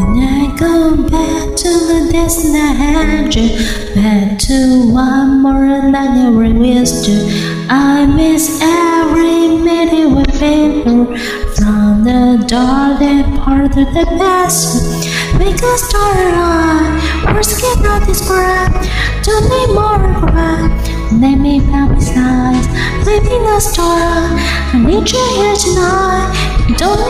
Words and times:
And 0.00 0.18
I 0.18 0.56
go 0.56 0.96
back 0.96 1.56
to 1.56 1.70
the 1.90 2.08
destination, 2.10 3.48
back 3.94 4.38
to 4.38 4.90
one 4.90 5.42
more 5.42 5.64
another 5.64 6.32
to, 7.04 7.66
I 7.68 8.06
miss 8.06 8.62
every 8.62 9.58
minute 9.58 10.08
with 10.16 10.32
people 10.40 11.04
from 11.54 12.04
the 12.04 12.42
darling 12.48 13.36
part 13.36 13.76
of 13.76 13.92
the 13.92 14.06
past. 14.16 14.80
Make 15.38 15.60
a 15.60 15.76
story 15.76 16.32
on, 16.32 17.34
we're 17.34 17.42
scared 17.42 17.84
of. 17.84 18.72
Don't 19.22 19.44
need 19.52 19.74
more 19.74 20.00
crap. 20.24 20.70
Let 21.20 21.36
me 21.36 21.60
back 21.60 21.90
with 21.90 22.10
eyes, 22.16 22.66
living 23.04 23.42
the 23.42 23.60
story. 23.60 24.00
I 24.72 24.78
need 24.78 25.10
you 25.10 25.26
here 25.36 25.56
tonight. 25.56 26.50
Don't 26.78 27.09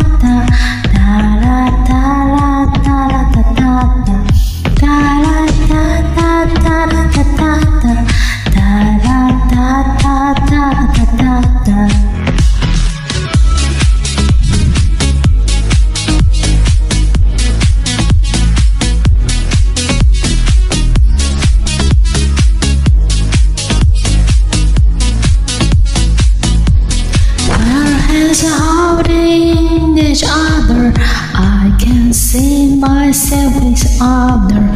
Hands 28.31 28.43
holding 28.47 29.97
each 29.97 30.23
other. 30.25 30.93
I 31.35 31.75
can 31.77 32.13
see 32.13 32.77
myself 32.77 33.53
with 33.61 33.83
other. 33.99 34.71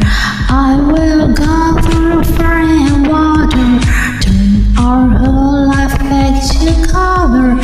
I 0.52 0.76
will 0.76 1.32
go 1.32 1.80
through 1.80 2.24
fire 2.36 2.68
and 2.68 3.08
water. 3.08 3.80
Turn 4.20 4.76
our 4.76 5.08
whole 5.08 5.68
life 5.68 5.98
back 6.00 6.36
together. 6.44 7.56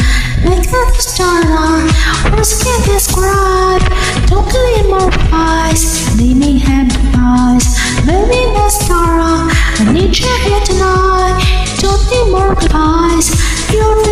Make 0.48 0.64
it 0.64 0.94
starlight. 0.96 1.92
Words 2.32 2.64
can't 2.64 2.84
describe. 2.86 3.82
Don't 4.28 4.48
need 4.48 4.88
more 4.88 5.12
eyes. 5.30 6.16
Leave 6.18 6.38
me 6.38 6.58
hand 6.58 6.96
eyes. 7.18 7.68
Baby, 8.06 8.40
let's 8.56 8.82
start. 8.82 9.20
I 9.20 9.92
need 9.92 10.18
you 10.18 10.34
here 10.40 10.64
tonight. 10.64 11.36
Don't 11.84 12.00
need 12.10 12.32
more 12.32 12.54
goodbyes. 12.54 13.28
You 13.70 14.11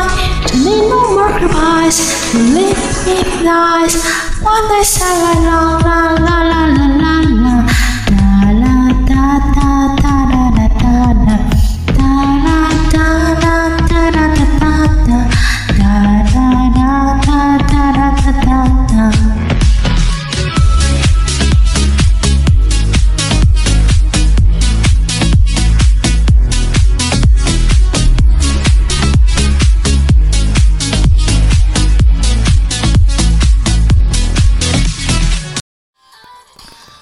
eyes, 1.91 2.31
believe 2.31 3.05
me 3.05 3.45
lies. 3.45 3.95
One 4.41 4.67
day 4.69 4.83
shall 4.83 5.25
I 5.25 5.35
know 5.43 5.80